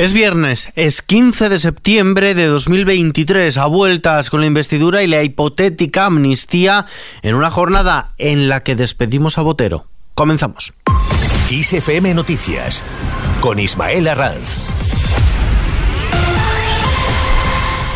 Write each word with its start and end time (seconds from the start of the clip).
Es 0.00 0.14
viernes, 0.14 0.70
es 0.76 1.02
15 1.02 1.50
de 1.50 1.58
septiembre 1.58 2.34
de 2.34 2.46
2023, 2.46 3.58
a 3.58 3.66
vueltas 3.66 4.30
con 4.30 4.40
la 4.40 4.46
investidura 4.46 5.02
y 5.02 5.06
la 5.06 5.22
hipotética 5.22 6.06
amnistía 6.06 6.86
en 7.20 7.34
una 7.34 7.50
jornada 7.50 8.14
en 8.16 8.48
la 8.48 8.60
que 8.60 8.76
despedimos 8.76 9.36
a 9.36 9.42
Botero. 9.42 9.84
Comenzamos. 10.14 10.72
ISFM 11.50 12.14
Noticias 12.14 12.82
con 13.42 13.58
Ismael 13.58 14.08
Arranz. 14.08 14.79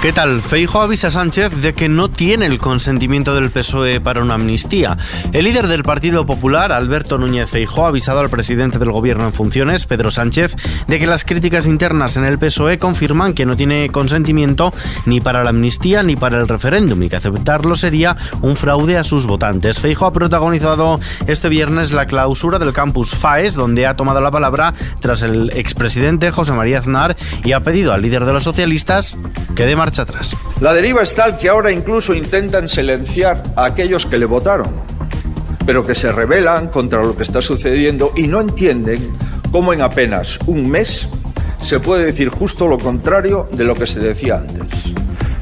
¿Qué 0.05 0.12
tal? 0.12 0.43
Feijo 0.43 0.82
avisa 0.82 1.07
a 1.07 1.11
Sánchez 1.11 1.62
de 1.62 1.73
que 1.73 1.89
no 1.89 2.11
tiene 2.11 2.45
el 2.45 2.59
consentimiento 2.59 3.34
del 3.34 3.50
PSOE 3.50 4.02
para 4.02 4.20
una 4.20 4.34
amnistía. 4.34 4.98
El 5.32 5.46
líder 5.46 5.66
del 5.66 5.82
Partido 5.82 6.27
Popular, 6.27 6.73
Alberto 6.73 7.16
Núñez 7.16 7.48
Feijo, 7.48 7.87
ha 7.87 7.88
avisado 7.88 8.20
al 8.20 8.29
presidente 8.29 8.79
del 8.79 8.93
gobierno 8.93 9.25
en 9.25 9.32
funciones, 9.32 9.87
Pedro 9.87 10.11
Sánchez, 10.11 10.56
de 10.88 10.98
que 10.98 11.06
las 11.06 11.25
críticas 11.25 11.66
internas 11.66 12.19
en 12.19 12.27
el 12.27 12.38
PSOE 12.38 12.79
confirman 12.79 13.32
que 13.32 13.46
no 13.46 13.56
tiene 13.56 13.88
consentimiento 13.88 14.74
ni 15.06 15.23
para 15.23 15.43
la 15.43 15.48
amnistía 15.48 16.02
ni 16.02 16.16
para 16.16 16.38
el 16.38 16.48
referéndum 16.48 17.02
y 17.02 17.09
que 17.09 17.16
aceptarlo 17.16 17.74
sería 17.74 18.15
un 18.43 18.57
fraude 18.57 18.98
a 18.98 19.05
sus 19.05 19.27
votantes. 19.27 19.79
Feijo 19.79 20.05
ha 20.05 20.12
protagonizado 20.12 21.01
este 21.27 21.48
viernes 21.48 21.93
la 21.93 22.05
clausura 22.05 22.59
del 22.59 22.74
campus 22.74 23.15
FAES, 23.15 23.55
donde 23.55 23.87
ha 23.87 23.96
tomado 23.96 24.21
la 24.21 24.30
palabra 24.30 24.74
tras 25.01 25.23
el 25.23 25.48
expresidente 25.55 26.30
José 26.30 26.52
María 26.52 26.80
Aznar 26.80 27.16
y 27.43 27.52
ha 27.52 27.62
pedido 27.62 27.95
al 27.95 28.02
líder 28.02 28.27
de 28.27 28.34
los 28.34 28.45
socialistas 28.45 29.16
que 29.55 29.65
dé 29.65 29.77
marcha 29.77 29.94
atrás. 29.98 30.37
La 30.61 30.73
deriva 30.73 31.03
es 31.03 31.15
tal 31.15 31.39
que 31.39 31.48
ahora 31.48 31.71
incluso 31.71 32.15
intentan 32.15 32.69
silenciar 32.69 33.43
a 33.57 33.66
aquellos 33.66 34.07
que 34.07 34.19
le 34.19 34.27
votaron, 34.27 34.69
pero 35.66 35.87
que 35.87 35.95
se 35.95 36.12
rebelan 36.12 36.69
contra 36.69 37.02
lo 37.02 37.16
que 37.16 37.23
está 37.23 37.41
sucediendo 37.41 38.12
y 38.16 38.27
no 38.27 38.41
entienden 38.41 39.11
cómo 39.51 39.73
en 39.73 39.83
apenas 39.83 40.38
un 40.47 40.69
mes 40.69 41.09
se 41.62 41.80
puede 41.80 42.05
decir 42.05 42.29
justo 42.29 42.66
lo 42.66 42.79
contrario 42.79 43.49
de 43.52 43.65
lo 43.65 43.75
que 43.75 43.87
se 43.87 44.01
decía 44.01 44.37
antes. 44.37 44.95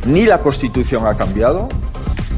Ni 0.07 0.24
la 0.24 0.38
Constitución 0.38 1.07
ha 1.07 1.16
cambiado, 1.16 1.69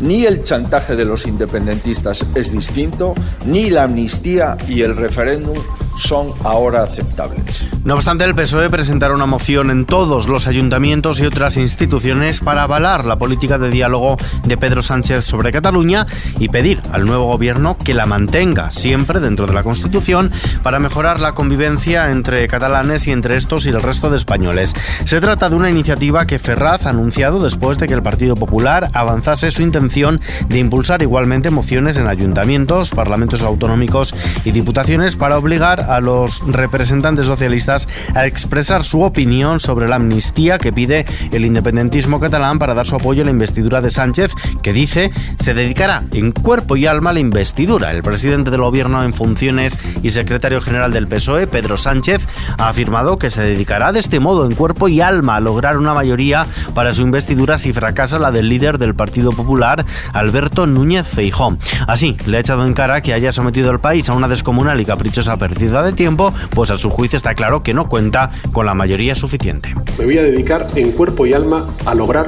ni 0.01 0.25
el 0.25 0.43
chantaje 0.43 0.97
de 0.97 1.05
los 1.05 1.27
independentistas 1.27 2.27
es 2.35 2.53
distinto, 2.53 3.15
ni 3.47 3.71
la 3.71 3.85
amnistía 3.85 4.57
y 4.69 4.83
el 4.83 4.97
referéndum 4.97 5.57
son 5.99 6.33
ahora 6.45 6.83
aceptables. 6.83 7.65
No 7.85 7.95
obstante, 7.95 8.25
el 8.25 8.35
PSOE 8.35 8.71
presentará 8.71 9.15
una 9.15 9.27
moción 9.27 9.71
en 9.71 9.85
todos 9.85 10.27
los 10.27 10.47
ayuntamientos 10.47 11.21
y 11.21 11.27
otras 11.27 11.57
instituciones 11.57 12.41
para 12.41 12.63
avalar 12.65 13.05
la 13.05 13.19
política 13.19 13.59
de 13.59 13.71
diálogo 13.71 14.17
de 14.45 14.57
Pedro 14.57 14.83
Sánchez 14.83 15.25
sobre 15.25 15.53
Cataluña 15.53 16.07
y 16.39 16.49
pedir 16.49 16.81
al 16.93 17.07
nuevo 17.07 17.27
gobierno 17.27 17.77
que 17.77 17.95
la 17.95 18.07
mantenga 18.07 18.71
siempre 18.71 19.21
dentro 19.21 19.47
de 19.47 19.55
la 19.55 19.63
Constitución 19.63 20.33
para 20.63 20.79
mejorar 20.79 21.21
la 21.21 21.33
convivencia 21.33 22.11
entre 22.11 22.49
catalanes 22.49 23.07
y 23.07 23.13
entre 23.13 23.37
estos 23.37 23.67
y 23.67 23.71
el 23.71 23.83
resto 23.83 24.11
de 24.11 24.17
españoles. 24.17 24.75
Se 25.05 25.21
trata 25.21 25.49
de 25.49 25.57
una 25.57 25.71
iniciativa 25.71 26.27
que 26.27 26.39
Ferraz 26.39 26.87
ha 26.87 26.91
anunciado 26.91 27.43
después 27.43 27.79
de 27.79 27.87
que 27.87 27.95
el 27.95 28.03
Partido 28.03 28.35
Popular 28.35 28.89
avanzase 28.93 29.51
su 29.51 29.63
intención 29.63 30.21
de 30.49 30.59
impulsar 30.59 31.03
igualmente 31.03 31.51
mociones 31.51 31.97
en 31.97 32.07
ayuntamientos, 32.07 32.91
parlamentos 32.91 33.43
autonómicos 33.43 34.15
y 34.45 34.53
diputaciones 34.53 35.17
para 35.17 35.39
obligar 35.39 35.84
a 35.89 36.01
los 36.01 36.41
representantes 36.47 37.27
socialistas 37.27 37.89
a 38.15 38.27
expresar 38.27 38.85
su 38.85 39.03
opinión 39.03 39.61
sobre 39.61 39.89
la 39.89 39.97
amnistía 39.97 40.59
que 40.59 40.73
pide 40.73 41.07
el 41.33 41.45
independentismo 41.45 42.21
catalán 42.21 42.59
para 42.59 42.75
dar 42.75 42.87
su 42.87 42.97
apoyo 42.97 43.23
a 43.23 43.25
la 43.25 43.31
investidura 43.31 43.81
de 43.81 43.91
Sánchez, 43.91 44.33
que 44.63 44.73
dice 44.73 45.11
se 45.41 45.55
dedicará 45.55 46.05
en 46.13 46.33
cuerpo 46.33 46.77
y 46.77 46.87
alma 46.87 47.11
a 47.11 47.13
la 47.13 47.21
investidura. 47.21 47.93
El 47.93 48.03
presidente 48.03 48.51
del 48.51 48.61
gobierno 48.61 49.03
en 49.03 49.15
funciones 49.15 49.79
y 50.03 50.11
secretario 50.11 50.61
general 50.61 50.93
del 50.93 51.09
PSOE, 51.09 51.47
Pedro 51.47 51.77
Sánchez, 51.77 52.27
ha 52.59 52.69
afirmado 52.69 53.19
que 53.19 53.31
se 53.31 53.43
dedicará 53.43 53.93
de 53.93 54.01
este 54.01 54.21
modo 54.21 54.47
en 54.47 54.55
cuerpo 54.55 54.89
y 54.89 55.01
alma 55.01 55.37
a 55.37 55.41
lograr 55.41 55.79
una 55.79 55.95
mayoría 55.95 56.47
para 56.75 56.95
su 56.95 57.03
investidura 57.03 57.59
si 57.59 57.73
fracasa 57.73 58.19
la 58.19 58.31
del 58.31 58.49
líder 58.49 58.79
del 58.79 58.95
Partido 58.95 59.33
Popular, 59.33 59.85
Alberto 60.13 60.67
Núñez 60.67 61.07
Feijó. 61.07 61.57
Así, 61.87 62.17
le 62.27 62.37
ha 62.37 62.41
echado 62.41 62.67
en 62.67 62.75
cara 62.75 63.01
que 63.01 63.13
haya 63.13 63.33
sometido 63.33 63.71
al 63.71 63.81
país 63.81 64.09
a 64.09 64.15
una 64.15 64.29
descomunal 64.29 64.81
y 64.81 64.85
caprichosa 64.85 65.37
pérdida 65.37 65.74
de 65.83 65.93
tiempo, 65.93 66.33
pues 66.51 66.71
a 66.71 66.79
su 66.79 66.91
juicio 66.91 67.17
está 67.17 67.35
claro 67.35 67.63
que 67.63 67.75
no 67.75 67.89
cuenta 67.89 68.31
con 68.53 68.67
la 68.67 68.75
mayoría 68.75 69.15
suficiente. 69.15 69.75
Me 69.99 70.05
voy 70.05 70.19
a 70.19 70.23
dedicar 70.23 70.67
en 70.77 70.93
cuerpo 70.93 71.27
y 71.27 71.33
alma 71.33 71.67
a 71.85 71.95
lograr 71.95 72.27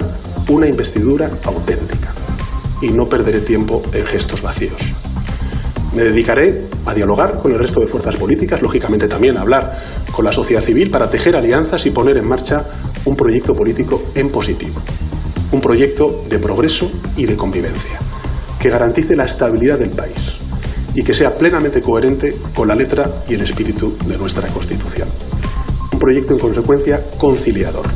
una 0.48 0.66
investidura 0.66 1.30
auténtica 1.44 2.12
y 2.80 2.88
no 2.90 3.06
perderé 3.06 3.40
tiempo 3.40 3.82
en 3.92 4.04
gestos 4.06 4.42
vacíos. 4.42 4.80
Me 5.94 6.02
dedicaré 6.02 6.64
a 6.84 6.92
dialogar 6.92 7.38
con 7.38 7.52
el 7.52 7.58
resto 7.58 7.80
de 7.80 7.86
fuerzas 7.86 8.16
políticas, 8.16 8.60
lógicamente 8.60 9.08
también 9.08 9.38
a 9.38 9.42
hablar 9.42 9.80
con 10.12 10.24
la 10.24 10.32
sociedad 10.32 10.62
civil 10.62 10.90
para 10.90 11.08
tejer 11.08 11.36
alianzas 11.36 11.86
y 11.86 11.90
poner 11.90 12.18
en 12.18 12.28
marcha 12.28 12.64
un 13.06 13.16
proyecto 13.16 13.54
político 13.54 14.02
en 14.14 14.28
positivo. 14.28 14.80
Un 15.52 15.60
proyecto 15.60 16.24
de 16.28 16.38
progreso 16.38 16.90
y 17.16 17.24
de 17.24 17.36
convivencia 17.36 17.98
que 18.60 18.68
garantice 18.68 19.16
la 19.16 19.24
estabilidad 19.24 19.78
del 19.78 19.90
país, 19.90 20.35
y 20.96 21.04
que 21.04 21.14
sea 21.14 21.30
plenamente 21.30 21.80
coherente 21.80 22.34
con 22.54 22.66
la 22.66 22.74
letra 22.74 23.08
y 23.28 23.34
el 23.34 23.42
espíritu 23.42 23.96
de 24.06 24.18
nuestra 24.18 24.48
Constitución 24.48 25.08
un 25.96 26.00
proyecto 26.00 26.34
en 26.34 26.38
consecuencia 26.38 27.02
conciliador. 27.16 27.86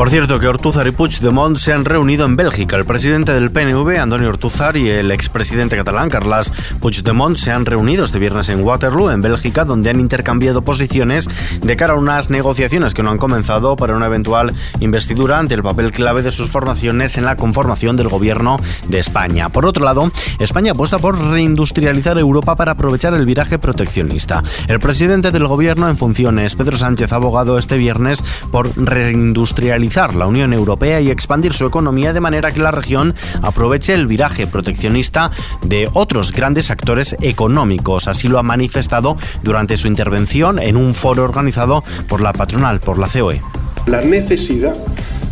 Por 0.00 0.08
cierto, 0.08 0.40
que 0.40 0.48
Ortúzar 0.48 0.86
y 0.86 0.92
Puigdemont 0.92 1.58
se 1.58 1.74
han 1.74 1.84
reunido 1.84 2.24
en 2.24 2.34
Bélgica. 2.34 2.74
El 2.76 2.86
presidente 2.86 3.34
del 3.34 3.50
PNV, 3.50 4.00
Antonio 4.00 4.28
Ortúzar, 4.30 4.78
y 4.78 4.88
el 4.88 5.10
expresidente 5.10 5.76
catalán, 5.76 6.08
Carles 6.08 6.50
Puigdemont, 6.80 7.36
se 7.36 7.52
han 7.52 7.66
reunido 7.66 8.04
este 8.04 8.18
viernes 8.18 8.48
en 8.48 8.64
Waterloo, 8.64 9.10
en 9.10 9.20
Bélgica, 9.20 9.66
donde 9.66 9.90
han 9.90 10.00
intercambiado 10.00 10.62
posiciones 10.62 11.28
de 11.60 11.76
cara 11.76 11.92
a 11.92 11.96
unas 11.96 12.30
negociaciones 12.30 12.94
que 12.94 13.02
no 13.02 13.10
han 13.10 13.18
comenzado 13.18 13.76
para 13.76 13.94
una 13.94 14.06
eventual 14.06 14.54
investidura 14.80 15.38
ante 15.38 15.52
el 15.52 15.62
papel 15.62 15.90
clave 15.90 16.22
de 16.22 16.32
sus 16.32 16.48
formaciones 16.48 17.18
en 17.18 17.26
la 17.26 17.36
conformación 17.36 17.96
del 17.98 18.08
gobierno 18.08 18.58
de 18.88 19.00
España. 19.00 19.50
Por 19.50 19.66
otro 19.66 19.84
lado, 19.84 20.10
España 20.38 20.72
apuesta 20.72 20.98
por 20.98 21.18
reindustrializar 21.18 22.16
Europa 22.16 22.56
para 22.56 22.72
aprovechar 22.72 23.12
el 23.12 23.26
viraje 23.26 23.58
proteccionista. 23.58 24.42
El 24.66 24.80
presidente 24.80 25.30
del 25.30 25.46
gobierno 25.46 25.90
en 25.90 25.98
funciones, 25.98 26.56
Pedro 26.56 26.78
Sánchez, 26.78 27.12
abogado 27.12 27.58
este 27.58 27.76
viernes 27.76 28.24
por 28.50 28.70
reindustrializar 28.82 29.89
la 29.90 30.28
Unión 30.28 30.52
Europea 30.52 31.00
y 31.00 31.10
expandir 31.10 31.52
su 31.52 31.66
economía 31.66 32.12
de 32.12 32.20
manera 32.20 32.52
que 32.52 32.60
la 32.60 32.70
región 32.70 33.12
aproveche 33.42 33.92
el 33.92 34.06
viraje 34.06 34.46
proteccionista 34.46 35.32
de 35.62 35.88
otros 35.92 36.30
grandes 36.30 36.70
actores 36.70 37.16
económicos. 37.20 38.06
Así 38.06 38.28
lo 38.28 38.38
ha 38.38 38.44
manifestado 38.44 39.16
durante 39.42 39.76
su 39.76 39.88
intervención 39.88 40.60
en 40.60 40.76
un 40.76 40.94
foro 40.94 41.24
organizado 41.24 41.82
por 42.08 42.20
la 42.20 42.32
patronal, 42.32 42.78
por 42.78 43.00
la 43.00 43.08
COE. 43.08 43.42
La 43.86 44.00
necesidad 44.00 44.76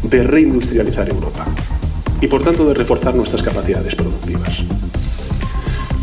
de 0.02 0.24
reindustrializar 0.24 1.08
Europa 1.08 1.46
y 2.20 2.26
por 2.26 2.42
tanto 2.42 2.66
de 2.66 2.74
reforzar 2.74 3.14
nuestras 3.14 3.42
capacidades 3.42 3.94
productivas. 3.94 4.64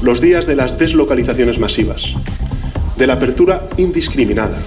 Los 0.01 0.21
días 0.21 0.45
de 0.45 0.55
las 0.55 0.77
deslocalizaciones 0.77 1.59
masivas, 1.59 2.15
de 2.95 3.05
la 3.05 3.13
apertura 3.13 3.67
indiscriminada, 3.75 4.57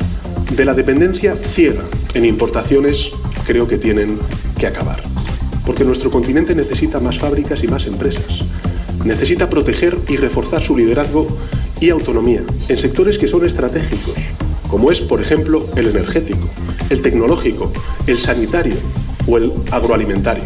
de 0.54 0.64
la 0.64 0.74
dependencia 0.74 1.36
ciega 1.36 1.84
en 2.14 2.24
importaciones 2.24 3.12
creo 3.48 3.66
que 3.66 3.78
tienen 3.78 4.18
que 4.58 4.66
acabar. 4.66 5.02
Porque 5.64 5.82
nuestro 5.82 6.10
continente 6.10 6.54
necesita 6.54 7.00
más 7.00 7.18
fábricas 7.18 7.64
y 7.64 7.66
más 7.66 7.86
empresas. 7.86 8.44
Necesita 9.04 9.48
proteger 9.48 9.96
y 10.06 10.16
reforzar 10.16 10.62
su 10.62 10.76
liderazgo 10.76 11.26
y 11.80 11.88
autonomía 11.88 12.42
en 12.68 12.78
sectores 12.78 13.16
que 13.16 13.26
son 13.26 13.46
estratégicos, 13.46 14.18
como 14.68 14.92
es, 14.92 15.00
por 15.00 15.22
ejemplo, 15.22 15.66
el 15.76 15.86
energético, 15.86 16.46
el 16.90 17.00
tecnológico, 17.00 17.72
el 18.06 18.18
sanitario 18.18 18.74
o 19.26 19.38
el 19.38 19.50
agroalimentario. 19.70 20.44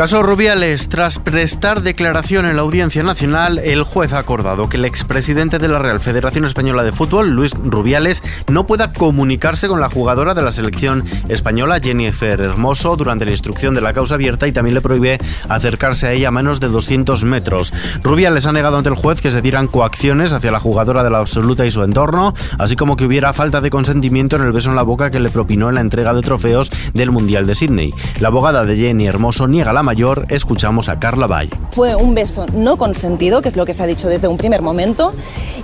Caso 0.00 0.22
Rubiales. 0.22 0.88
Tras 0.88 1.18
prestar 1.18 1.82
declaración 1.82 2.46
en 2.46 2.56
la 2.56 2.62
Audiencia 2.62 3.02
Nacional, 3.02 3.58
el 3.58 3.82
juez 3.82 4.14
ha 4.14 4.18
acordado 4.18 4.66
que 4.66 4.78
el 4.78 4.86
expresidente 4.86 5.58
de 5.58 5.68
la 5.68 5.78
Real 5.78 6.00
Federación 6.00 6.46
Española 6.46 6.84
de 6.84 6.92
Fútbol, 6.92 7.28
Luis 7.28 7.52
Rubiales, 7.52 8.22
no 8.48 8.66
pueda 8.66 8.94
comunicarse 8.94 9.68
con 9.68 9.78
la 9.78 9.90
jugadora 9.90 10.32
de 10.32 10.40
la 10.40 10.52
selección 10.52 11.04
española, 11.28 11.80
Jennifer 11.82 12.40
Hermoso, 12.40 12.96
durante 12.96 13.26
la 13.26 13.32
instrucción 13.32 13.74
de 13.74 13.82
la 13.82 13.92
causa 13.92 14.14
abierta 14.14 14.48
y 14.48 14.52
también 14.52 14.74
le 14.74 14.80
prohíbe 14.80 15.18
acercarse 15.50 16.06
a 16.06 16.12
ella 16.12 16.28
a 16.28 16.30
menos 16.30 16.60
de 16.60 16.68
200 16.68 17.26
metros. 17.26 17.70
Rubiales 18.02 18.46
ha 18.46 18.52
negado 18.52 18.78
ante 18.78 18.88
el 18.88 18.94
juez 18.94 19.20
que 19.20 19.30
se 19.30 19.42
dieran 19.42 19.66
coacciones 19.66 20.32
hacia 20.32 20.50
la 20.50 20.60
jugadora 20.60 21.04
de 21.04 21.10
la 21.10 21.18
absoluta 21.18 21.66
y 21.66 21.70
su 21.70 21.82
entorno, 21.82 22.32
así 22.58 22.74
como 22.74 22.96
que 22.96 23.04
hubiera 23.04 23.34
falta 23.34 23.60
de 23.60 23.68
consentimiento 23.68 24.36
en 24.36 24.44
el 24.44 24.52
beso 24.52 24.70
en 24.70 24.76
la 24.76 24.82
boca 24.82 25.10
que 25.10 25.20
le 25.20 25.28
propinó 25.28 25.68
en 25.68 25.74
la 25.74 25.82
entrega 25.82 26.14
de 26.14 26.22
trofeos 26.22 26.72
del 26.94 27.10
Mundial 27.10 27.46
de 27.46 27.54
Sydney. 27.54 27.92
La 28.18 28.28
abogada 28.28 28.64
de 28.64 28.78
Jenny 28.78 29.06
Hermoso 29.06 29.46
niega 29.46 29.74
la 29.74 29.89
Mayor, 29.90 30.26
escuchamos 30.28 30.88
a 30.88 31.00
Carla 31.00 31.26
Valle. 31.26 31.50
Fue 31.72 31.96
un 31.96 32.14
beso 32.14 32.46
no 32.54 32.76
consentido, 32.76 33.42
que 33.42 33.48
es 33.48 33.56
lo 33.56 33.66
que 33.66 33.72
se 33.72 33.82
ha 33.82 33.86
dicho 33.86 34.06
desde 34.06 34.28
un 34.28 34.36
primer 34.36 34.62
momento, 34.62 35.12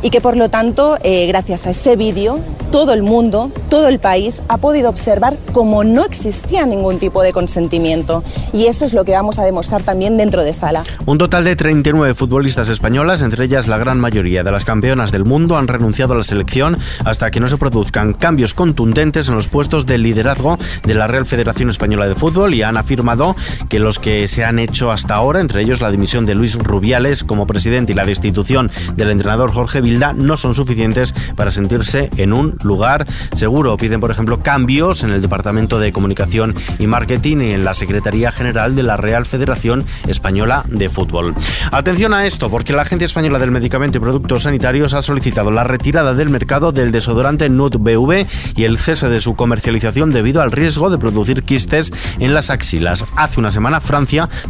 y 0.02 0.10
que 0.10 0.20
por 0.20 0.36
lo 0.36 0.48
tanto, 0.48 0.98
eh, 1.04 1.28
gracias 1.28 1.64
a 1.68 1.70
ese 1.70 1.94
vídeo, 1.94 2.40
todo 2.72 2.92
el 2.92 3.04
mundo, 3.04 3.52
todo 3.68 3.86
el 3.86 4.00
país 4.00 4.42
ha 4.48 4.58
podido 4.58 4.90
observar 4.90 5.38
cómo 5.52 5.84
no 5.84 6.04
existía 6.04 6.66
ningún 6.66 6.98
tipo 6.98 7.22
de 7.22 7.32
consentimiento. 7.32 8.24
Y 8.52 8.66
eso 8.66 8.84
es 8.84 8.94
lo 8.94 9.04
que 9.04 9.12
vamos 9.12 9.38
a 9.38 9.44
demostrar 9.44 9.84
también 9.84 10.16
dentro 10.16 10.42
de 10.42 10.52
sala. 10.52 10.82
Un 11.06 11.18
total 11.18 11.44
de 11.44 11.54
39 11.54 12.14
futbolistas 12.14 12.68
españolas, 12.68 13.22
entre 13.22 13.44
ellas 13.44 13.68
la 13.68 13.78
gran 13.78 14.00
mayoría 14.00 14.42
de 14.42 14.50
las 14.50 14.64
campeonas 14.64 15.12
del 15.12 15.24
mundo, 15.24 15.56
han 15.56 15.68
renunciado 15.68 16.14
a 16.14 16.16
la 16.16 16.24
selección 16.24 16.76
hasta 17.04 17.30
que 17.30 17.38
no 17.38 17.46
se 17.46 17.58
produzcan 17.58 18.12
cambios 18.12 18.54
contundentes 18.54 19.28
en 19.28 19.36
los 19.36 19.46
puestos 19.46 19.86
de 19.86 19.98
liderazgo 19.98 20.58
de 20.82 20.94
la 20.94 21.06
Real 21.06 21.26
Federación 21.26 21.70
Española 21.70 22.08
de 22.08 22.16
Fútbol 22.16 22.54
y 22.54 22.62
han 22.62 22.76
afirmado 22.76 23.36
que 23.68 23.78
los 23.78 24.00
que 24.00 24.15
se 24.26 24.44
han 24.44 24.58
hecho 24.58 24.90
hasta 24.90 25.14
ahora, 25.14 25.40
entre 25.40 25.62
ellos 25.62 25.80
la 25.80 25.90
dimisión 25.90 26.26
de 26.26 26.34
Luis 26.34 26.54
Rubiales 26.56 27.24
como 27.24 27.46
presidente 27.46 27.92
y 27.92 27.94
la 27.94 28.04
destitución 28.04 28.70
del 28.96 29.10
entrenador 29.10 29.52
Jorge 29.52 29.80
Vilda, 29.80 30.12
no 30.12 30.36
son 30.36 30.54
suficientes 30.54 31.14
para 31.36 31.50
sentirse 31.50 32.10
en 32.16 32.32
un 32.32 32.56
lugar 32.62 33.06
seguro. 33.34 33.76
Piden, 33.76 34.00
por 34.00 34.10
ejemplo, 34.10 34.40
cambios 34.40 35.04
en 35.04 35.10
el 35.10 35.22
Departamento 35.22 35.78
de 35.78 35.92
Comunicación 35.92 36.54
y 36.78 36.86
Marketing 36.86 37.38
y 37.38 37.50
en 37.52 37.64
la 37.64 37.74
Secretaría 37.74 38.32
General 38.32 38.74
de 38.74 38.82
la 38.82 38.96
Real 38.96 39.26
Federación 39.26 39.84
Española 40.06 40.64
de 40.68 40.88
Fútbol. 40.88 41.34
Atención 41.70 42.14
a 42.14 42.26
esto, 42.26 42.50
porque 42.50 42.72
la 42.72 42.82
Agencia 42.82 43.06
Española 43.06 43.38
del 43.38 43.50
Medicamento 43.50 43.98
y 43.98 44.00
Productos 44.00 44.44
Sanitarios 44.44 44.94
ha 44.94 45.02
solicitado 45.02 45.50
la 45.50 45.64
retirada 45.64 46.14
del 46.14 46.30
mercado 46.30 46.72
del 46.72 46.92
desodorante 46.92 47.48
Nut 47.48 47.76
BV 47.76 48.26
y 48.56 48.64
el 48.64 48.78
cese 48.78 49.08
de 49.08 49.20
su 49.20 49.34
comercialización 49.34 50.10
debido 50.10 50.42
al 50.42 50.52
riesgo 50.52 50.90
de 50.90 50.98
producir 50.98 51.42
quistes 51.42 51.92
en 52.18 52.34
las 52.34 52.50
axilas. 52.50 53.04
Hace 53.16 53.40
una 53.40 53.50
semana 53.50 53.80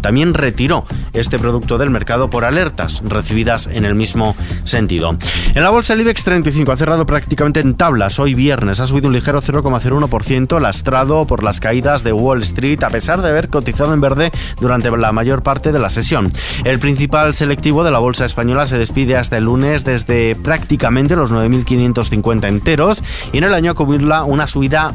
También 0.00 0.34
retiró 0.34 0.84
este 1.12 1.38
producto 1.38 1.78
del 1.78 1.90
mercado 1.90 2.28
por 2.30 2.44
alertas 2.44 3.02
recibidas 3.04 3.68
en 3.68 3.84
el 3.84 3.94
mismo 3.94 4.34
sentido. 4.64 5.16
En 5.54 5.62
la 5.62 5.70
bolsa 5.70 5.94
el 5.94 6.00
IBEX 6.00 6.24
35 6.24 6.72
ha 6.72 6.76
cerrado 6.76 7.06
prácticamente 7.06 7.60
en 7.60 7.74
tablas 7.74 8.18
hoy 8.18 8.34
viernes, 8.34 8.80
ha 8.80 8.86
subido 8.88 9.06
un 9.06 9.14
ligero 9.14 9.40
0,01% 9.40 10.60
lastrado 10.60 11.26
por 11.26 11.44
las 11.44 11.60
caídas 11.60 12.02
de 12.02 12.12
Wall 12.12 12.42
Street 12.42 12.82
a 12.82 12.90
pesar 12.90 13.22
de 13.22 13.28
haber 13.28 13.48
cotizado 13.48 13.94
en 13.94 14.00
verde 14.00 14.32
durante 14.60 14.90
la 14.90 15.12
mayor 15.12 15.42
parte 15.42 15.70
de 15.70 15.78
la 15.78 15.90
sesión. 15.90 16.32
El 16.64 16.80
principal 16.80 17.34
selectivo 17.34 17.84
de 17.84 17.92
la 17.92 18.00
bolsa 18.00 18.24
española 18.24 18.66
se 18.66 18.78
despide 18.78 19.16
hasta 19.16 19.38
el 19.38 19.44
lunes 19.44 19.84
desde 19.84 20.34
prácticamente 20.34 21.14
los 21.14 21.32
9.550 21.32 22.48
enteros 22.48 23.04
y 23.32 23.38
en 23.38 23.44
el 23.44 23.54
año 23.54 23.72
acumula 23.72 24.24
una 24.24 24.46
subida 24.46 24.94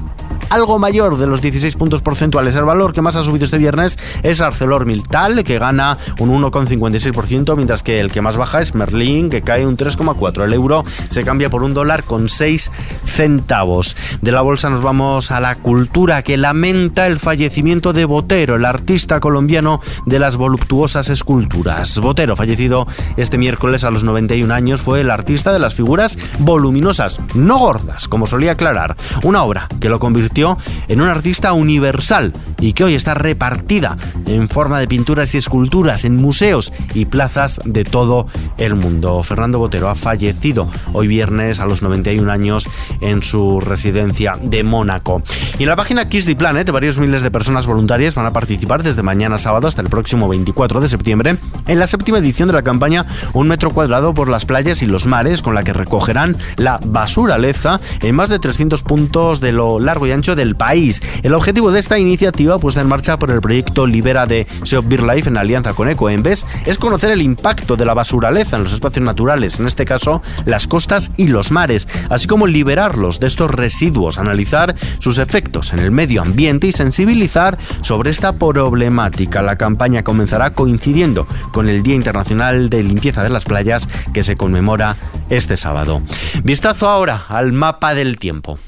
algo 0.51 0.77
mayor 0.80 1.18
de 1.18 1.27
los 1.27 1.42
16 1.42 1.77
puntos 1.77 2.01
porcentuales. 2.01 2.57
El 2.57 2.65
valor 2.65 2.92
que 2.92 3.01
más 3.01 3.15
ha 3.15 3.24
subido 3.24 3.45
este 3.45 3.57
viernes 3.57 3.98
es 4.21 4.42
ArcelorMittal, 4.42 5.45
que 5.45 5.57
gana 5.57 5.98
un 6.19 6.30
1,56%, 6.30 7.56
mientras 7.56 7.83
que 7.83 8.01
el 8.01 8.12
que 8.12 8.21
más 8.21 8.36
baja 8.36 8.59
es 8.59 8.75
Merlin, 8.75 9.30
que 9.30 9.42
cae 9.42 9.65
un 9.65 9.77
3,4%. 9.77 10.44
El 10.44 10.53
euro 10.53 10.83
se 11.07 11.24
cambia 11.24 11.50
por 11.50 11.63
un 11.63 11.74
dólar 11.74 12.03
con 12.03 12.27
6 12.27 12.69
centavos. 13.06 13.95
De 14.21 14.33
la 14.33 14.42
bolsa 14.42 14.69
nos 14.69 14.81
vamos 14.81 15.31
a 15.31 15.39
la 15.39 15.56
cultura, 15.56 16.21
que 16.21 16.36
lamenta 16.36 17.07
el 17.07 17.19
fallecimiento 17.19 17.94
de 17.94 18.03
Botero, 18.03 18.57
el 18.57 18.65
artista 18.65 19.21
colombiano 19.21 19.80
de 20.06 20.19
las 20.19 20.36
voluptuosas 20.36 21.09
esculturas. 21.09 21.98
Botero, 22.00 22.36
fallecido 22.36 22.88
este 23.15 23.38
miércoles 23.38 23.86
a 23.86 23.92
los 23.92 24.03
91 24.03 24.53
años, 24.53 24.81
fue 24.81 25.00
el 25.00 25.12
artista 25.12 25.53
de 25.53 25.59
las 25.59 25.75
figuras 25.75 26.19
voluminosas, 26.39 27.21
no 27.36 27.57
gordas, 27.57 28.09
como 28.09 28.25
solía 28.25 28.51
aclarar. 28.51 28.98
Una 29.24 29.44
obra 29.44 29.69
que 29.80 29.88
lo 29.88 30.00
convirtió 30.00 30.40
en 30.88 31.01
un 31.01 31.07
artista 31.07 31.53
universal 31.53 32.33
y 32.59 32.73
que 32.73 32.83
hoy 32.83 32.95
está 32.95 33.13
repartida 33.13 33.97
en 34.25 34.49
forma 34.49 34.79
de 34.79 34.88
pinturas 34.88 35.33
y 35.33 35.38
esculturas 35.38 36.05
en 36.05 36.15
museos 36.15 36.71
y 36.93 37.05
plazas 37.05 37.61
de 37.65 37.83
todo 37.83 38.27
el 38.57 38.75
mundo. 38.75 39.21
Fernando 39.23 39.59
Botero 39.59 39.89
ha 39.89 39.95
fallecido 39.95 40.67
hoy 40.93 41.07
viernes 41.07 41.59
a 41.59 41.65
los 41.65 41.81
91 41.81 42.31
años 42.31 42.67
en 43.01 43.23
su 43.23 43.59
residencia 43.59 44.38
de 44.41 44.63
Mónaco. 44.63 45.21
Y 45.59 45.63
en 45.63 45.69
la 45.69 45.75
página 45.75 46.07
Kiss 46.09 46.25
the 46.25 46.35
Planet, 46.35 46.69
varios 46.71 46.97
miles 46.97 47.21
de 47.21 47.31
personas 47.31 47.67
voluntarias 47.67 48.15
van 48.15 48.25
a 48.25 48.33
participar 48.33 48.83
desde 48.83 49.03
mañana 49.03 49.38
sábado 49.38 49.67
hasta 49.67 49.81
el 49.81 49.89
próximo 49.89 50.27
24 50.27 50.81
de 50.81 50.88
septiembre 50.88 51.38
en 51.67 51.79
la 51.79 51.88
séptima 51.88 52.19
edición 52.19 52.47
de 52.47 52.53
la 52.53 52.63
campaña 52.63 53.05
Un 53.33 53.47
metro 53.47 53.71
cuadrado 53.71 54.13
por 54.13 54.29
las 54.29 54.45
playas 54.45 54.81
y 54.81 54.85
los 54.85 55.07
mares, 55.07 55.41
con 55.41 55.53
la 55.53 55.63
que 55.63 55.73
recogerán 55.73 56.35
la 56.57 56.79
basura 56.85 57.38
leza 57.38 57.79
en 58.01 58.15
más 58.15 58.29
de 58.29 58.39
300 58.39 58.83
puntos 58.83 59.39
de 59.39 59.51
lo 59.51 59.79
largo 59.79 60.07
y 60.07 60.11
ancho 60.11 60.30
del 60.35 60.55
país. 60.55 61.01
El 61.23 61.33
objetivo 61.33 61.71
de 61.71 61.79
esta 61.79 61.99
iniciativa, 61.99 62.59
puesta 62.59 62.81
en 62.81 62.87
marcha 62.87 63.17
por 63.17 63.31
el 63.31 63.41
proyecto 63.41 63.87
Libera 63.87 64.25
de 64.25 64.47
Seop 64.63 64.91
Life 64.91 65.29
en 65.29 65.37
alianza 65.37 65.73
con 65.73 65.89
Ecoembes, 65.89 66.45
es 66.65 66.77
conocer 66.77 67.11
el 67.11 67.21
impacto 67.21 67.75
de 67.77 67.85
la 67.85 67.93
basuraleza 67.93 68.57
en 68.57 68.63
los 68.63 68.73
espacios 68.73 69.05
naturales, 69.05 69.59
en 69.59 69.67
este 69.67 69.85
caso 69.85 70.21
las 70.45 70.67
costas 70.67 71.11
y 71.17 71.27
los 71.27 71.51
mares, 71.51 71.87
así 72.09 72.27
como 72.27 72.47
liberarlos 72.47 73.19
de 73.19 73.27
estos 73.27 73.51
residuos, 73.51 74.17
analizar 74.17 74.75
sus 74.99 75.17
efectos 75.17 75.73
en 75.73 75.79
el 75.79 75.91
medio 75.91 76.21
ambiente 76.21 76.67
y 76.67 76.71
sensibilizar 76.71 77.57
sobre 77.81 78.09
esta 78.09 78.33
problemática. 78.33 79.41
La 79.41 79.57
campaña 79.57 80.03
comenzará 80.03 80.53
coincidiendo 80.53 81.27
con 81.51 81.69
el 81.69 81.83
Día 81.83 81.95
Internacional 81.95 82.69
de 82.69 82.83
Limpieza 82.83 83.23
de 83.23 83.29
las 83.29 83.45
Playas 83.45 83.87
que 84.13 84.23
se 84.23 84.37
conmemora 84.37 84.97
este 85.29 85.57
sábado. 85.57 86.01
Vistazo 86.43 86.89
ahora 86.89 87.25
al 87.27 87.53
mapa 87.53 87.93
del 87.93 88.17
tiempo. 88.17 88.59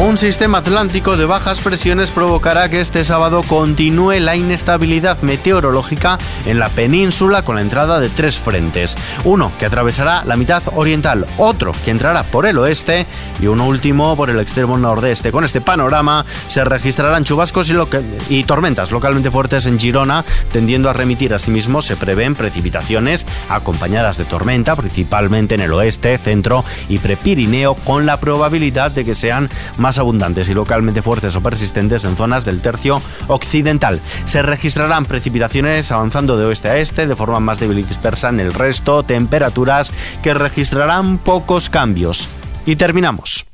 Un 0.00 0.16
sistema 0.16 0.58
atlántico 0.58 1.18
de 1.18 1.26
bajas 1.26 1.60
presiones 1.60 2.12
provocará 2.12 2.70
que 2.70 2.80
este 2.80 3.04
sábado 3.04 3.42
continúe 3.42 4.20
la 4.20 4.36
inestabilidad 4.36 5.20
meteorológica 5.20 6.18
en 6.46 6.58
la 6.58 6.70
península 6.70 7.42
con 7.42 7.56
la 7.56 7.60
entrada 7.60 8.00
de 8.00 8.08
tres 8.08 8.38
frentes. 8.38 8.96
Uno 9.24 9.52
que 9.58 9.66
atravesará 9.66 10.24
la 10.24 10.36
mitad 10.36 10.62
oriental, 10.74 11.26
otro 11.36 11.72
que 11.84 11.90
entrará 11.90 12.22
por 12.22 12.46
el 12.46 12.56
oeste 12.56 13.06
y 13.40 13.46
uno 13.48 13.66
último 13.66 14.16
por 14.16 14.30
el 14.30 14.40
extremo 14.40 14.78
nordeste. 14.78 15.30
Con 15.30 15.44
este 15.44 15.60
panorama 15.60 16.24
se 16.46 16.64
registrarán 16.64 17.24
chubascos 17.24 17.68
y, 17.68 17.74
y 18.30 18.44
tormentas 18.44 18.92
localmente 18.92 19.30
fuertes 19.30 19.66
en 19.66 19.78
Girona, 19.78 20.24
tendiendo 20.52 20.88
a 20.88 20.94
remitir. 20.94 21.34
Asimismo, 21.34 21.82
se 21.82 21.96
prevén 21.96 22.34
precipitaciones 22.34 23.26
acompañadas 23.50 24.16
de 24.16 24.24
tormenta, 24.24 24.74
principalmente 24.74 25.54
en 25.54 25.60
el 25.60 25.72
oeste, 25.74 26.16
centro 26.16 26.64
y 26.88 26.98
prepirineo, 26.98 27.74
con 27.74 28.06
la 28.06 28.18
probabilidad 28.18 28.90
de 28.90 29.04
que 29.04 29.14
sean 29.14 29.50
más 29.82 29.98
abundantes 29.98 30.48
y 30.48 30.54
localmente 30.54 31.02
fuertes 31.02 31.36
o 31.36 31.42
persistentes 31.42 32.04
en 32.04 32.16
zonas 32.16 32.46
del 32.46 32.62
tercio 32.62 33.02
occidental. 33.26 34.00
Se 34.24 34.40
registrarán 34.40 35.04
precipitaciones 35.04 35.92
avanzando 35.92 36.38
de 36.38 36.46
oeste 36.46 36.70
a 36.70 36.78
este 36.78 37.06
de 37.06 37.16
forma 37.16 37.40
más 37.40 37.60
débil 37.60 37.80
y 37.80 37.82
dispersa 37.82 38.30
en 38.30 38.40
el 38.40 38.54
resto, 38.54 39.02
temperaturas 39.02 39.92
que 40.22 40.32
registrarán 40.32 41.18
pocos 41.18 41.68
cambios. 41.68 42.28
Y 42.64 42.76
terminamos. 42.76 43.44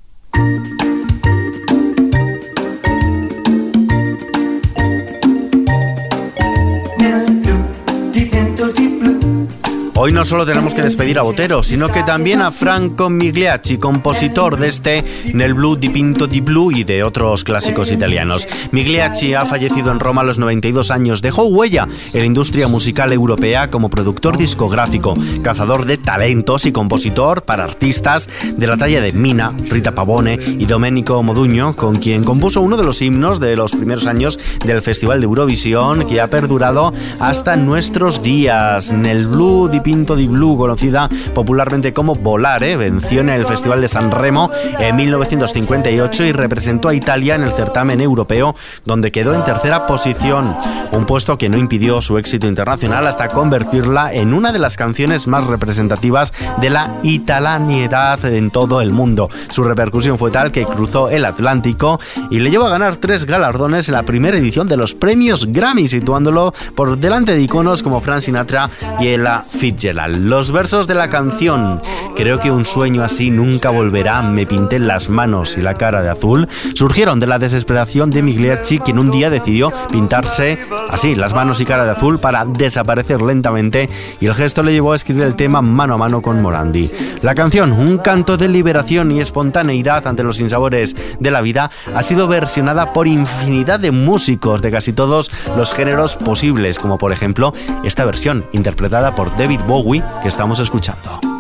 Hoy 10.09 10.15
no 10.15 10.25
solo 10.25 10.47
tenemos 10.47 10.75
que 10.75 10.81
despedir 10.81 11.19
a 11.19 11.23
Botero, 11.23 11.63
sino 11.63 11.91
que 11.91 12.03
también 12.03 12.41
a 12.41 12.51
Franco 12.51 13.11
Migliacci, 13.11 13.77
compositor 13.77 14.57
de 14.57 14.69
este 14.69 15.05
Nel 15.35 15.53
Blue 15.53 15.77
di 15.77 15.91
Pinto 15.91 16.27
di 16.27 16.41
Blue 16.41 16.73
y 16.75 16.83
de 16.83 17.05
otros 17.05 17.45
clásicos 17.45 17.91
italianos. 17.91 18.49
Migliacci 18.73 19.35
ha 19.35 19.45
fallecido 19.45 19.93
en 19.93 20.01
Roma 20.01 20.23
a 20.23 20.25
los 20.25 20.39
92 20.39 20.91
años. 20.91 21.21
Dejó 21.21 21.45
huella 21.49 21.87
en 22.15 22.21
la 22.21 22.25
industria 22.25 22.69
musical 22.69 23.13
europea 23.13 23.71
como 23.71 23.91
productor 23.91 24.39
discográfico, 24.39 25.15
cazador 25.43 25.85
de 25.85 25.99
talentos 25.99 26.65
y 26.65 26.73
compositor 26.73 27.43
para 27.43 27.65
artistas 27.65 28.31
de 28.57 28.67
la 28.67 28.79
talla 28.79 29.03
de 29.03 29.13
Mina, 29.13 29.53
Rita 29.69 29.95
Pavone 29.95 30.39
y 30.59 30.65
Domenico 30.65 31.23
Moduño, 31.23 31.77
con 31.77 31.97
quien 31.97 32.25
compuso 32.25 32.63
uno 32.63 32.79
de 32.79 32.85
los 32.85 33.03
himnos 33.03 33.41
de 33.41 33.57
los 33.57 33.73
primeros 33.73 34.07
años 34.07 34.41
del 34.65 34.81
Festival 34.81 35.21
de 35.21 35.27
Eurovisión 35.27 36.07
que 36.09 36.23
ha 36.23 36.31
perdurado 36.31 36.95
hasta 37.21 37.57
nuestros 37.57 38.23
días. 38.23 38.91
Nel 38.91 39.29
Blue 39.29 39.69
di 39.69 39.81
Pinto 39.81 39.98
di 40.05 40.27
Blue, 40.29 40.57
conocida 40.57 41.09
popularmente 41.35 41.93
como 41.93 42.15
Volare, 42.15 42.77
venció 42.77 43.21
en 43.21 43.31
el 43.31 43.45
Festival 43.47 43.81
de 43.81 43.89
San 43.89 44.11
Remo 44.11 44.51
en 44.79 44.97
1958 44.97 46.25
y 46.25 46.33
representó 46.33 46.89
a 46.89 46.95
Italia 46.95 47.35
en 47.35 47.43
el 47.43 47.53
certamen 47.53 48.01
europeo, 48.01 48.55
donde 48.85 49.11
quedó 49.11 49.35
en 49.35 49.45
tercera 49.45 49.87
posición, 49.87 50.55
un 50.93 51.07
puesto 51.07 51.37
que 51.37 51.49
no 51.49 51.59
impidió 51.59 52.01
su 52.03 52.19
éxito 52.19 52.47
internacional 52.47 53.07
hasta 53.07 53.29
convertirla 53.29 54.13
en 54.13 54.35
una 54.35 54.53
de 54.53 54.59
las 54.59 54.77
canciones 54.77 55.27
más 55.27 55.47
representativas 55.47 56.33
de 56.61 56.71
la 56.71 56.95
italianidad 57.03 58.25
en 58.25 58.51
todo 58.51 58.81
el 58.81 58.93
mundo. 58.93 59.29
Su 59.51 59.65
repercusión 59.65 60.19
fue 60.19 60.31
tal 60.31 60.53
que 60.53 60.65
cruzó 60.65 61.11
el 61.11 61.25
Atlántico 61.25 62.01
y 62.31 62.41
le 62.41 62.51
llevó 62.51 62.67
a 62.67 62.71
ganar 62.71 62.97
tres 62.97 63.27
galardones 63.27 63.89
en 63.89 63.95
la 63.95 64.03
primera 64.03 64.37
edición 64.37 64.67
de 64.67 64.77
los 64.77 64.95
premios 64.95 65.47
Grammy, 65.53 65.89
situándolo 65.89 66.55
por 66.75 66.99
delante 66.99 67.35
de 67.35 67.43
iconos 67.43 67.83
como 67.83 68.01
Frank 68.01 68.21
Sinatra 68.21 68.69
y 69.01 69.09
Ella 69.09 69.43
Fit 69.43 69.78
Fitzgerald. 69.79 70.27
Los 70.27 70.51
versos 70.51 70.89
de 70.89 70.95
la 70.95 71.09
canción 71.09 71.81
Creo 72.19 72.41
que 72.41 72.51
un 72.51 72.65
sueño 72.65 73.05
así 73.05 73.31
nunca 73.31 73.71
volverá, 73.71 74.23
me 74.23 74.45
pinté 74.45 74.81
las 74.81 75.09
manos 75.09 75.57
y 75.57 75.61
la 75.61 75.75
cara 75.75 76.03
de 76.03 76.09
azul, 76.09 76.49
surgieron 76.75 77.21
de 77.21 77.29
la 77.29 77.39
desesperación 77.39 78.11
de 78.11 78.23
Migliacci, 78.23 78.81
quien 78.81 78.99
un 78.99 79.13
día 79.13 79.31
decidió 79.31 79.73
pintarse 79.89 80.59
así 80.91 81.15
las 81.15 81.33
manos 81.33 81.61
y 81.61 81.65
cara 81.65 81.85
de 81.85 81.93
azul 81.93 82.19
para 82.19 82.45
desaparecer 82.45 83.23
lentamente 83.23 83.89
y 84.21 84.27
el 84.27 84.35
gesto 84.35 84.65
le 84.65 84.73
llevó 84.73 84.95
a 84.95 84.97
escribir 84.97 85.23
el 85.23 85.37
tema 85.37 85.63
mano 85.63 85.95
a 85.95 85.99
mano 85.99 86.21
con 86.21 86.43
Morandi. 86.43 86.91
La 87.23 87.37
canción, 87.37 87.71
un 87.71 87.99
canto 87.99 88.37
de 88.37 88.49
liberación 88.49 89.13
y 89.13 89.21
espontaneidad 89.21 90.05
ante 90.09 90.25
los 90.25 90.39
sinsabores 90.39 90.97
de 91.21 91.31
la 91.31 91.41
vida, 91.41 91.71
ha 91.95 92.03
sido 92.03 92.27
versionada 92.27 92.93
por 92.93 93.07
infinidad 93.07 93.79
de 93.79 93.93
músicos 93.93 94.61
de 94.61 94.73
casi 94.73 94.93
todos 94.93 95.31
los 95.57 95.73
géneros 95.73 96.17
posibles, 96.17 96.81
como 96.81 96.99
por 96.99 97.13
ejemplo 97.13 97.55
esta 97.85 98.05
versión 98.05 98.45
interpretada 98.51 99.15
por 99.15 99.31
David 99.39 99.61
Bowie 99.69 100.03
que 100.23 100.29
estamos 100.29 100.59
escuchando. 100.61 101.38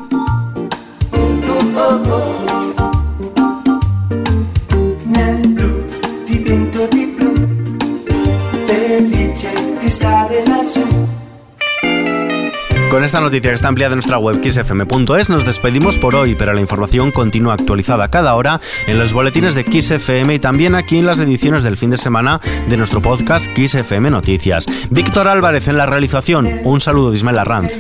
Con 12.91 13.05
esta 13.05 13.21
noticia 13.21 13.51
que 13.51 13.55
está 13.55 13.69
ampliada 13.69 13.93
en 13.93 13.99
nuestra 13.99 14.19
web 14.19 14.41
xfm.es 14.43 15.29
nos 15.29 15.45
despedimos 15.45 15.99
por 15.99 16.15
hoy, 16.15 16.35
pero 16.35 16.55
la 16.55 16.61
información 16.61 17.11
continúa 17.13 17.53
actualizada 17.53 18.09
cada 18.09 18.35
hora 18.35 18.63
en 18.87 18.99
los 18.99 19.13
boletines 19.13 19.55
de 19.55 19.63
XFM 19.63 20.35
y 20.35 20.39
también 20.39 20.75
aquí 20.75 20.99
en 20.99 21.05
las 21.05 21.21
ediciones 21.21 21.63
del 21.63 21.77
fin 21.77 21.91
de 21.91 21.99
semana 21.99 22.41
de 22.69 22.77
nuestro 22.79 23.03
podcast 23.03 23.47
XFM 23.55 24.11
Noticias. 24.11 24.67
Víctor 24.89 25.29
Álvarez 25.29 25.69
en 25.69 25.77
la 25.77 25.85
realización. 25.85 26.49
Un 26.65 26.81
saludo 26.81 27.11
de 27.11 27.17
Ismael 27.17 27.39
Arranz. 27.39 27.73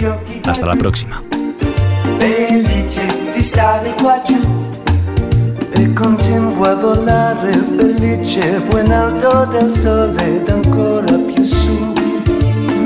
Hasta 0.44 0.66
la 0.66 0.76
próxima. 0.76 1.22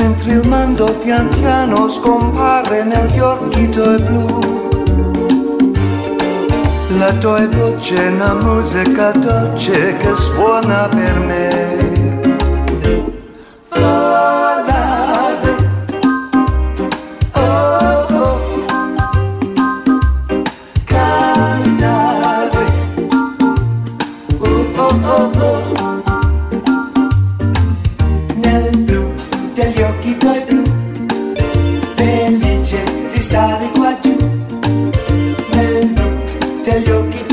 Mentre 0.03 0.33
il 0.33 0.49
mondo 0.49 0.99
pian 0.99 1.29
piano 1.29 1.89
scompare 1.89 2.83
negli 2.83 3.21
occhi 3.21 3.69
tuoi 3.69 4.03
blu. 4.03 4.41
La 6.99 7.13
tua 7.15 7.47
voce 7.47 7.95
è 7.95 8.09
una 8.09 8.35
musica 8.35 9.13
dolce 9.13 9.97
che 9.99 10.15
suona 10.15 10.89
per 10.89 11.19
me. 11.21 11.62
Felice 36.73 37.09
di 37.27 37.32